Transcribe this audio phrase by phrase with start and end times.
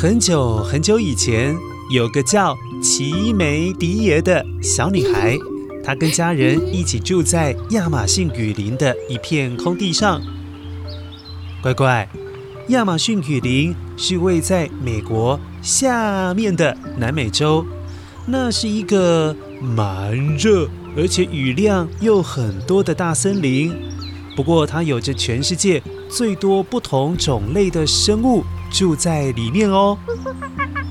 [0.00, 1.58] 很久很久以前，
[1.90, 5.36] 有个叫奇梅迪耶的小女孩，
[5.82, 10.22] 她跟家人一起住在亚马逊雨林的一片空地上。
[11.60, 12.08] 乖乖，
[12.68, 17.66] 亚马逊雨林是位在美国下面的南美洲，
[18.24, 23.74] 那是一个蛮热而且雨量又很多的大森林。
[24.36, 28.44] 不过，它有着全世界最多不同种类的生物。
[28.70, 29.98] 住在里面哦。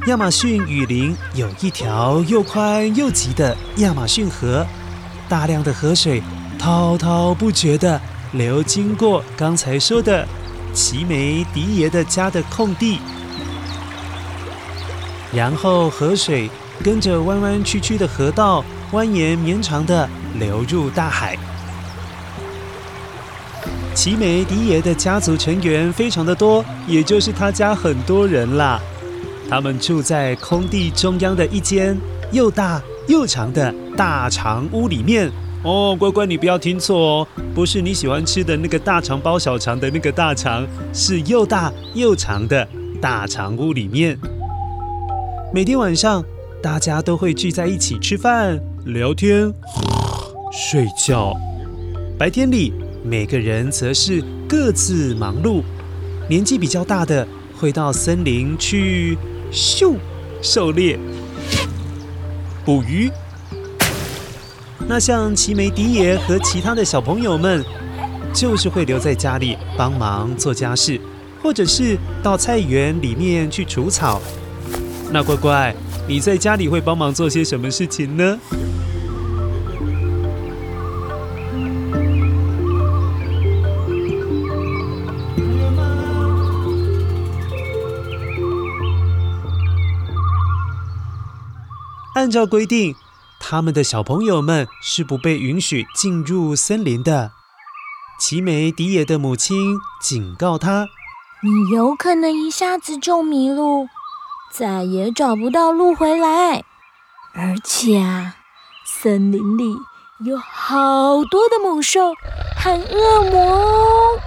[0.07, 4.65] 亚马逊雨林有一条又宽又急的亚马逊河，
[5.27, 6.21] 大量的河水
[6.57, 7.99] 滔滔不绝地
[8.31, 10.25] 流经过刚才说的
[10.73, 12.99] 奇梅迪爷的家的空地，
[15.33, 16.49] 然后河水
[16.83, 18.63] 跟着弯弯曲曲的河道
[18.93, 20.07] 蜿蜒绵长地
[20.39, 21.37] 流入大海。
[23.97, 28.79] 奇梅迪耶的家族成员非常的多，也就是他家很多人啦。
[29.49, 31.97] 他们住在空地中央的一间
[32.31, 35.31] 又大又长的大长屋里面。
[35.63, 40.63] 哦，乖乖，你不要听错哦，不是你喜欢吃的那个大肠包小肠的那个大肠，
[40.93, 42.67] 是又大又长的
[43.01, 44.15] 大长屋里面。
[45.51, 46.23] 每天晚上，
[46.61, 49.51] 大家都会聚在一起吃饭、聊天、
[50.51, 51.33] 睡觉。
[52.19, 52.71] 白天里，
[53.07, 55.63] 每个人则是各自忙碌，
[56.29, 57.25] 年纪比较大的
[57.57, 59.17] 会到森林去
[59.49, 59.95] 咻
[60.41, 60.99] 狩猎、
[62.65, 63.09] 捕鱼。
[64.89, 67.63] 那像奇梅迪耶和其他的小朋友们，
[68.33, 70.99] 就是会留在家里帮忙做家事，
[71.41, 74.21] 或者是到菜园里面去除草。
[75.13, 75.73] 那乖乖，
[76.09, 78.37] 你在家里会帮忙做些什么事情呢？
[92.27, 92.93] 按照规定，
[93.39, 97.31] 他们的小朋友们是不被允许进入森林的。
[98.19, 100.89] 奇梅迪耶的母亲警告他
[101.41, 103.87] ：“你有可能一下子就迷路，
[104.51, 106.65] 再也找不到路回来。
[107.33, 108.35] 而且啊，
[108.85, 109.77] 森林里
[110.25, 112.13] 有好多的猛兽
[112.57, 114.19] 和恶魔。”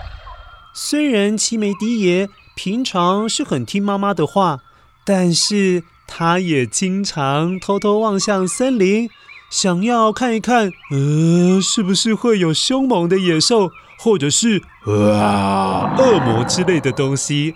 [0.73, 4.61] 虽然奇梅迪耶平常是很听妈妈的话，
[5.05, 9.09] 但是，他也经常偷偷望向森林，
[9.49, 17.55] 想要看一看，呃，是不是会有凶猛的野兽，或者是啊恶魔之类的东西。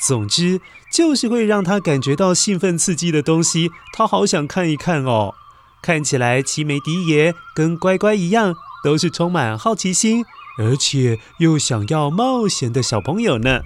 [0.00, 0.60] 总之，
[0.90, 5.34] 就是会让他感觉到兴奋刺激的东西，他好想看一看哦。
[5.82, 8.54] 看起来奇梅迪爷跟乖乖一样，
[8.84, 10.24] 都是充满好奇心，
[10.58, 13.60] 而且又想要冒险的小朋友呢。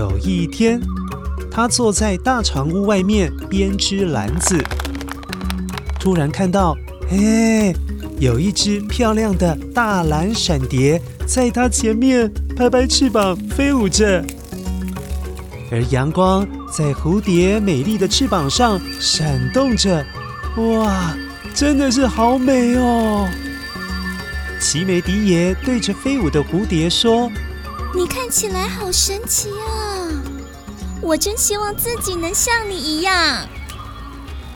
[0.00, 0.80] 有一天，
[1.50, 4.58] 他坐在大长屋外面编织篮子，
[5.98, 6.74] 突然看到，
[7.10, 7.74] 哎，
[8.18, 14.24] 有一只漂亮的大蓝闪蝶在他前面拍拍翅膀飞舞着，
[15.70, 20.02] 而阳光在蝴蝶美丽的翅膀上闪动着，
[20.56, 21.14] 哇，
[21.52, 23.28] 真的是好美哦！
[24.58, 27.30] 奇美迪爷对着飞舞的蝴蝶说
[27.92, 30.08] ：“你看起来好神奇啊！
[31.00, 33.46] 我真希望自己能像你一样。”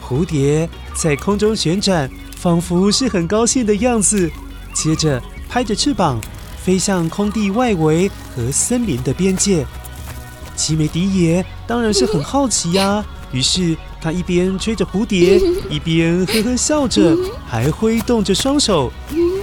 [0.07, 4.31] 蝴蝶在空中旋转，仿佛是很高兴的样子。
[4.73, 6.21] 接着拍着翅膀，
[6.63, 9.67] 飞向空地外围和森林的边界。
[10.55, 17.17] 奇美迪也当然是很好奇呀、啊，于是他一边追着蝴蝶， 一边呵呵笑着，
[17.49, 18.93] 还挥动着双手，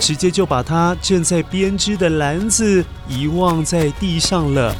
[0.02, 4.76] 直接就把它正在编织的篮子遗忘在地上了。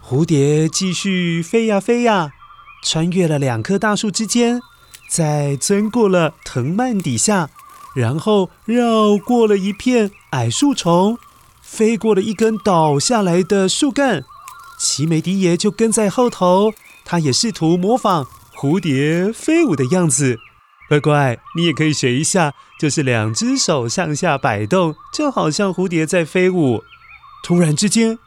[0.00, 2.30] 蝴蝶继续飞呀飞呀，
[2.84, 4.60] 穿越了两棵大树之间，
[5.08, 7.50] 再钻过了藤蔓底下，
[7.94, 11.18] 然后绕过了一片矮树丛，
[11.60, 14.24] 飞过了一根倒下来的树干。
[14.78, 16.72] 奇美迪爷就跟在后头，
[17.04, 18.26] 他也试图模仿
[18.60, 20.38] 蝴蝶飞舞的样子。
[20.90, 26.82] 乖乖，你也可以学一下，就是两只手上下摆动，就好像蝴蝶在飞舞。
[27.42, 28.18] 突然之间。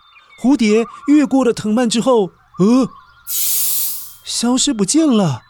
[0.42, 2.90] 蝴蝶越过了藤蔓之后，呃，
[3.28, 5.44] 消失不见了。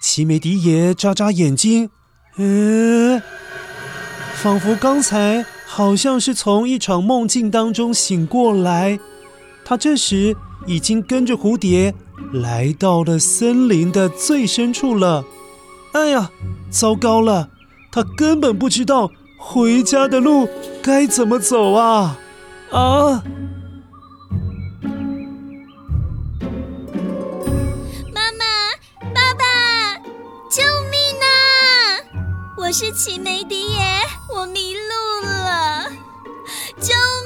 [0.00, 1.90] 奇美迪爷眨眨眼睛，
[2.36, 3.22] 呃，
[4.34, 8.98] 仿佛刚才好像是从一场梦境当中醒过来。
[9.62, 10.34] 他这时
[10.66, 11.94] 已经跟着蝴蝶
[12.32, 15.24] 来到了森林的最深处了。
[15.92, 16.30] 哎呀，
[16.70, 17.48] 糟糕了，
[17.90, 20.48] 他根本不知道回家的路
[20.82, 22.18] 该怎么走啊！
[22.70, 23.22] 啊！
[28.12, 28.44] 妈妈、
[29.14, 29.96] 爸爸，
[30.50, 31.24] 救命啊
[32.58, 34.02] 我是奇美迪耶，
[34.34, 35.84] 我迷路了，
[36.80, 36.94] 救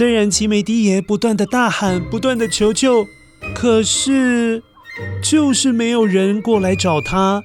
[0.00, 3.06] 虽然奇美迪爷不断的大喊，不断的求救，
[3.54, 4.62] 可是
[5.22, 7.42] 就是没有人过来找他。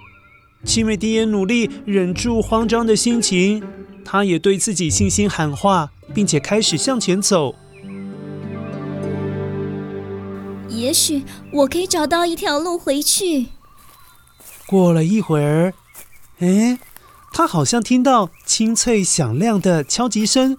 [0.64, 3.62] 奇美迪爷努力忍住慌张的心情，
[4.06, 7.56] 他也对自己信心喊话，并且开始向前走。
[10.70, 13.48] 也许我可以找到一条路回去。
[14.66, 15.74] 过了一会儿，
[16.40, 16.80] 哎，
[17.34, 20.58] 他好像听到清脆响亮的敲击声。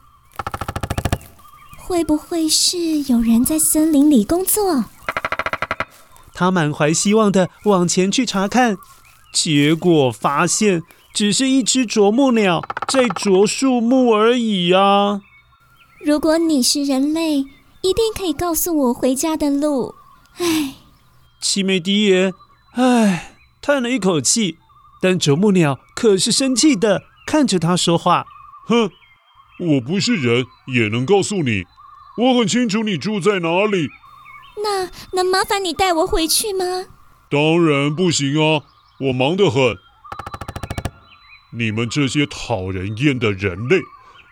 [1.87, 4.87] 会不会是有人在森林里工作？
[6.35, 8.77] 他满怀希望的往前去查看，
[9.33, 10.83] 结果发现
[11.15, 15.21] 只是一只啄木鸟在啄树木而已啊！
[16.05, 17.39] 如果你是人类，
[17.83, 19.95] 一定可以告诉我回家的路。
[20.39, 20.75] 唉，
[21.41, 22.35] 七美迪爷，
[22.73, 23.37] 唉。
[23.63, 24.59] 叹了一口气，
[25.01, 28.25] 但啄木鸟可是生气的看着他说话
[28.67, 28.91] ：“哼，
[29.61, 31.65] 我不是人，也能告诉你，
[32.17, 33.89] 我很清楚你住在哪里。
[34.63, 36.87] 那能麻烦你带我回去吗？
[37.31, 38.63] 当然不行啊，
[39.01, 39.77] 我忙得很。
[41.53, 43.81] 你们这些讨人厌的人类，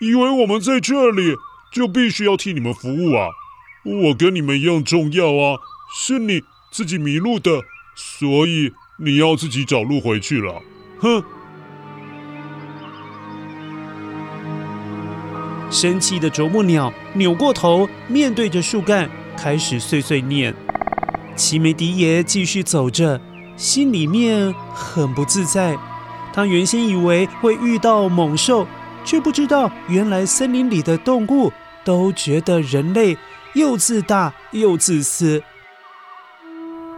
[0.00, 1.36] 以为我们在这里
[1.72, 3.28] 就必须要替你们服务啊？
[3.84, 5.58] 我跟你们一样重要啊，
[5.94, 7.62] 是你自己迷路的，
[7.94, 10.62] 所以。”你要自己找路回去了，
[11.00, 11.20] 哼！
[15.74, 20.54] 生气的啄木鸟扭过头，面对着树干，开始碎碎念。
[21.34, 23.20] 奇美迪爷继续走着，
[23.56, 25.76] 心里面很不自在。
[26.32, 28.64] 他原先以为会遇到猛兽，
[29.04, 33.18] 却不知道原来森林里的动物都觉得人类
[33.54, 35.42] 又自大又自私。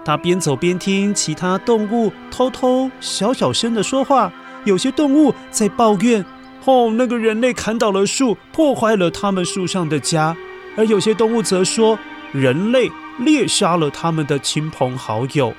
[0.05, 4.31] 他边走边听其他动物偷偷小小声的说话，
[4.67, 6.23] 有些动物在抱怨
[6.67, 10.37] ：“哦，那个人类砍倒了树，破坏了他们树上的家。”
[10.77, 11.99] 而有些动物则说
[12.33, 15.55] ：“人类猎杀了他们的亲朋好友。”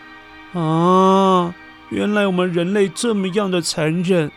[0.54, 1.54] 啊，
[1.90, 4.32] 原来我们人类这么样的残忍！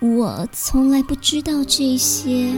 [0.00, 2.52] 我从来不知道这些。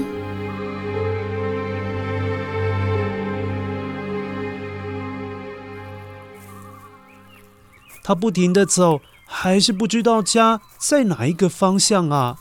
[8.02, 12.36] 他不停的走，还是不知道家在哪一个方向啊！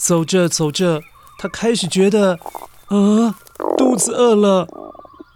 [0.00, 1.02] 走着走着，
[1.38, 2.38] 他开始觉得，
[2.86, 3.36] 啊，
[3.76, 4.66] 肚子饿了。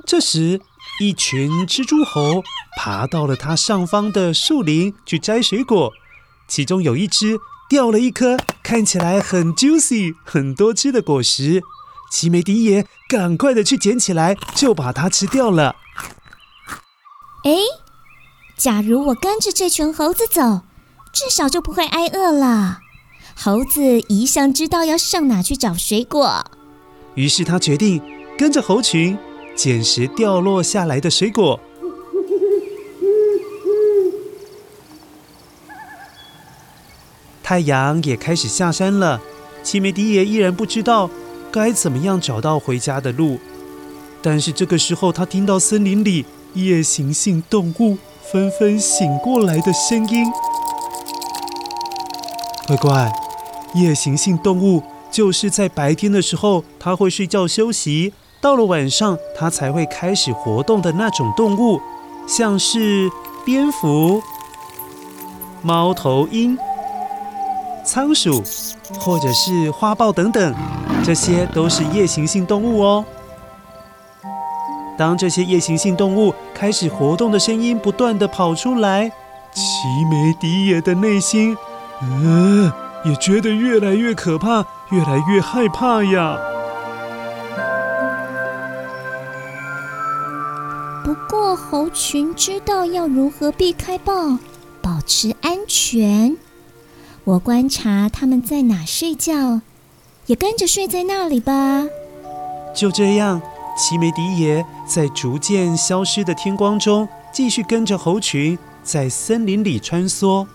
[0.06, 0.62] 这时，
[1.00, 2.42] 一群蜘蛛猴
[2.78, 5.92] 爬到了他上方的树林去摘水果，
[6.48, 11.62] 其中有一只掉了一颗看起来很 juicy、很多汁的果实。
[12.10, 15.76] 奇美迪也赶快的去捡起来，就把它吃掉了。
[17.44, 17.58] 诶。
[18.56, 20.62] 假如我跟着这群猴子走，
[21.12, 22.78] 至少就不会挨饿了。
[23.36, 26.44] 猴子一向知道要上哪去找水果，
[27.14, 28.00] 于是他决定
[28.38, 29.18] 跟着猴群
[29.54, 31.60] 捡拾掉落下来的水果。
[37.42, 39.20] 太阳也开始下山了，
[39.62, 41.10] 奇美迪也依然不知道
[41.52, 43.38] 该怎么样找到回家的路。
[44.22, 46.24] 但是这个时候，他听到森林里
[46.54, 47.98] 夜行性动物
[48.32, 50.24] 纷纷醒过来的声音。
[52.66, 53.12] 乖乖，
[53.74, 61.80] 夜行性动物就是在白天的时候，它会睡觉休息，到了晚上，它才会开始活动的那种动物，
[62.26, 63.10] 像是
[63.44, 64.22] 蝙蝠、
[65.62, 66.56] 猫头鹰。
[67.86, 68.42] 仓鼠，
[68.98, 70.54] 或者是花豹等等，
[71.04, 73.04] 这些都是夜行性动物哦。
[74.96, 79.10] 当这些夜行性动物开始活动的声音不断地跑出来，
[79.52, 79.62] 奇
[80.10, 81.54] 美迪也的内心，
[82.00, 82.72] 嗯，
[83.04, 86.38] 也觉得越来越可怕，越来越害怕呀。
[91.04, 94.38] 不过猴群知道要如何避开豹，
[94.80, 96.36] 保持安全。
[97.24, 99.60] 我观察他们在哪睡觉，
[100.26, 101.84] 也跟着睡在那里吧。
[102.74, 103.40] 就这样，
[103.76, 110.46] 奇美迪耶在逐渐消失的天光中，继续跟着猴群在森林里穿梭。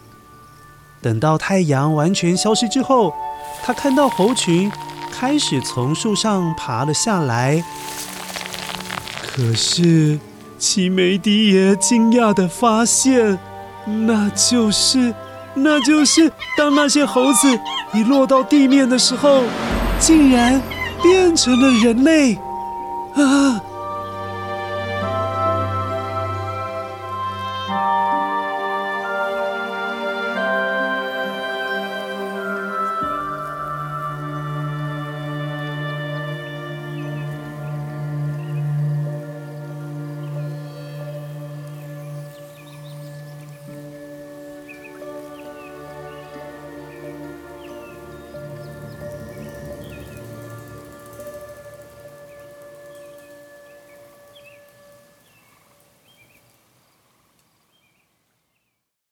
[1.01, 3.13] 等到太阳完全消失之后，
[3.63, 4.72] 他看到猴群
[5.12, 7.63] 开始从树上爬了下来。
[9.22, 10.20] 可是，
[10.58, 13.39] 奇梅迪耶惊讶地发现，
[13.86, 15.13] 那就是。
[15.56, 17.60] 那就是当那些猴子
[17.91, 19.41] 一落到地面的时候，
[20.00, 20.62] 竟然
[21.01, 22.36] 变成了人类
[23.15, 23.60] 啊！